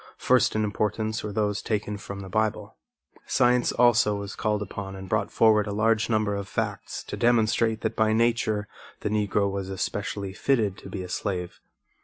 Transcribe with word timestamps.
First 0.17 0.55
in 0.55 0.63
importance 0.63 1.23
were 1.23 1.31
those 1.31 1.61
taken 1.61 1.95
from 1.95 2.21
the 2.21 2.27
Bible. 2.27 2.75
Science 3.27 3.71
also 3.71 4.15
was 4.15 4.35
called 4.35 4.63
upon 4.63 4.95
and 4.95 5.07
brought 5.07 5.29
forward 5.29 5.67
a 5.67 5.71
large 5.71 6.09
number 6.09 6.33
of 6.35 6.47
facts 6.47 7.03
to 7.03 7.15
demonstrate 7.15 7.81
that 7.81 7.95
by 7.95 8.11
nature 8.11 8.67
the 9.01 9.09
Negro 9.09 9.47
was 9.47 9.69
especially 9.69 10.33
fitted 10.33 10.75
to 10.79 10.89
be 10.89 11.03
a 11.03 11.07
slave. 11.07 11.59